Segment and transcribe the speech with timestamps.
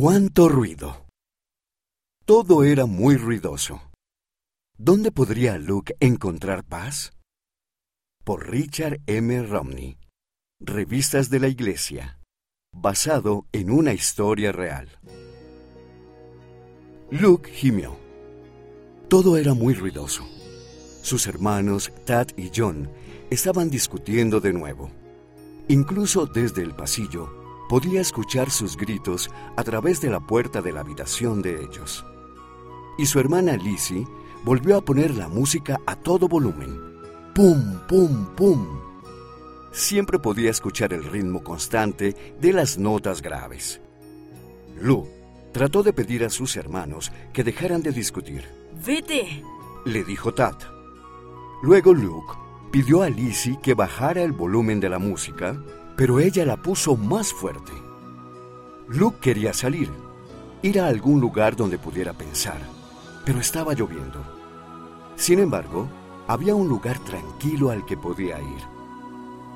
[0.00, 1.08] ¡Cuánto ruido!
[2.24, 3.82] Todo era muy ruidoso.
[4.76, 7.10] ¿Dónde podría Luke encontrar paz?
[8.22, 9.42] Por Richard M.
[9.42, 9.98] Romney.
[10.60, 12.20] Revistas de la Iglesia.
[12.72, 14.88] Basado en una historia real.
[17.10, 17.96] Luke gimió.
[19.08, 20.22] Todo era muy ruidoso.
[21.02, 22.88] Sus hermanos, Tad y John,
[23.30, 24.92] estaban discutiendo de nuevo.
[25.66, 27.37] Incluso desde el pasillo,
[27.68, 32.04] podía escuchar sus gritos a través de la puerta de la habitación de ellos.
[32.96, 34.06] Y su hermana Lizzie
[34.44, 36.80] volvió a poner la música a todo volumen.
[37.34, 38.66] ¡Pum, pum, pum!
[39.70, 43.80] Siempre podía escuchar el ritmo constante de las notas graves.
[44.80, 45.10] Luke
[45.52, 48.44] trató de pedir a sus hermanos que dejaran de discutir.
[48.84, 49.42] Vete,
[49.84, 50.56] Le dijo Tad.
[51.62, 52.34] Luego Luke
[52.70, 55.62] pidió a Lizzie que bajara el volumen de la música,
[55.98, 57.72] pero ella la puso más fuerte.
[58.86, 59.90] Luke quería salir,
[60.62, 62.60] ir a algún lugar donde pudiera pensar,
[63.26, 64.24] pero estaba lloviendo.
[65.16, 65.88] Sin embargo,
[66.28, 68.62] había un lugar tranquilo al que podía ir.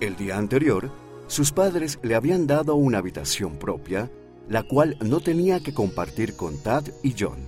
[0.00, 0.90] El día anterior,
[1.28, 4.10] sus padres le habían dado una habitación propia,
[4.48, 7.46] la cual no tenía que compartir con Tad y John.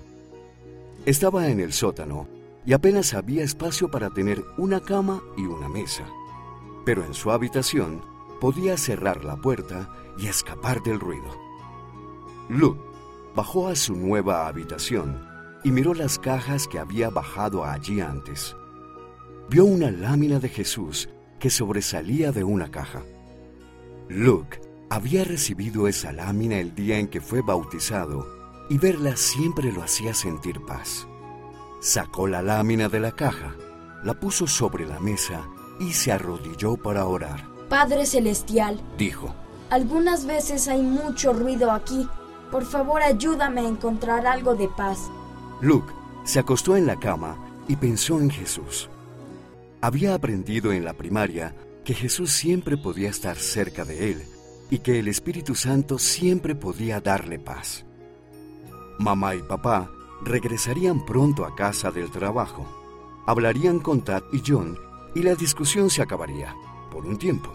[1.07, 2.29] Estaba en el sótano
[2.65, 6.05] y apenas había espacio para tener una cama y una mesa.
[6.85, 11.31] Pero en su habitación podía cerrar la puerta y escapar del ruido.
[12.49, 12.81] Luke
[13.35, 15.27] bajó a su nueva habitación
[15.65, 18.57] y miró las cajas que había bajado allí antes.
[19.51, 23.03] Vio una lámina de Jesús que sobresalía de una caja.
[24.09, 28.27] Luke había recibido esa lámina el día en que fue bautizado
[28.71, 31.07] y verla siempre lo hacía sentir paz.
[31.81, 33.55] Sacó la lámina de la caja,
[34.03, 35.49] la puso sobre la mesa
[35.79, 37.56] y se arrodilló para orar.
[37.69, 39.35] Padre Celestial, Dijo,
[39.71, 42.09] algunas veces hay mucho ruido aquí.
[42.51, 45.11] Por favor, ayúdame a encontrar algo de paz.
[45.61, 45.93] Luke
[46.25, 48.89] se acostó en la cama y pensó en Jesús.
[49.81, 54.23] Había aprendido en la primaria que Jesús siempre podía estar cerca de él
[54.71, 57.85] y que el Espíritu Santo siempre podía darle paz.
[58.99, 59.91] Mamá y papá
[60.23, 62.67] regresarían pronto a casa del trabajo.
[63.27, 64.79] Hablarían con Tad y John
[65.15, 66.55] y la discusión se acabaría,
[66.97, 67.51] por un tiempo.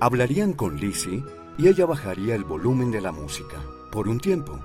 [0.00, 1.22] Hablarían con Lizzie
[1.58, 3.58] y ella bajaría el volumen de la música,
[3.92, 4.58] por un tiempo,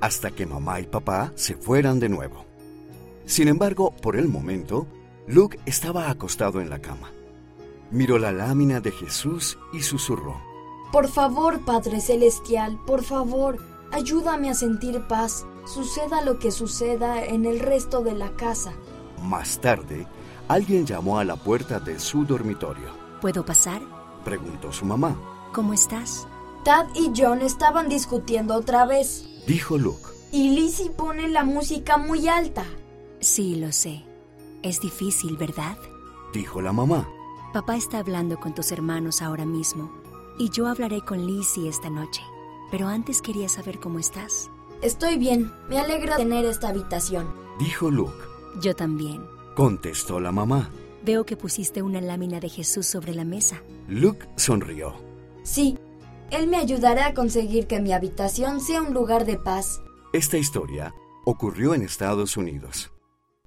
[0.00, 2.46] hasta que mamá y papá se fueran de nuevo.
[3.26, 4.88] Sin embargo, por el momento,
[5.28, 7.12] Luke estaba acostado en la cama.
[7.92, 10.42] Miró la lámina de Jesús y susurró.
[10.90, 13.58] Por favor, Padre Celestial, por favor,
[13.92, 18.72] ayúdame a sentir paz, suceda lo que suceda en el resto de la casa.
[19.22, 20.08] Más tarde,
[20.48, 22.98] alguien llamó a la puerta de su dormitorio.
[23.20, 23.82] ¿puedo pasar?
[24.24, 25.16] Preguntó su mamá.
[25.52, 26.26] ¿Cómo estás?
[26.64, 29.24] Tad y John estaban discutiendo otra vez.
[29.46, 30.08] Dijo Luke.
[30.32, 32.64] Y Lizzie pone la música muy alta.
[33.20, 34.04] Sí, lo sé.
[34.62, 35.78] Es difícil, ¿verdad?
[36.32, 37.08] Dijo la mamá.
[37.52, 39.90] Papá está hablando con tus hermanos ahora mismo.
[40.38, 42.22] Y yo hablaré con Lizzie esta noche.
[42.70, 44.50] Pero antes quería saber cómo estás.
[44.82, 47.26] Estoy bien, me alegra tener esta habitación.
[47.58, 48.12] Dijo Luke.
[48.60, 49.37] Yo también.
[49.58, 50.70] Contestó la mamá.
[51.04, 53.60] Veo que pusiste una lámina de Jesús sobre la mesa.
[53.88, 54.94] Luke sonrió.
[55.42, 55.76] Sí,
[56.30, 59.80] él me ayudará a conseguir que mi habitación sea un lugar de paz.
[60.12, 62.92] Esta historia ocurrió en Estados Unidos.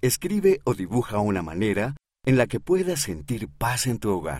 [0.02, 1.96] Escribe o dibuja una manera
[2.26, 4.40] en la que puedas sentir paz en tu hogar.